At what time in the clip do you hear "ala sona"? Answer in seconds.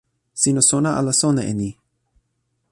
0.99-1.41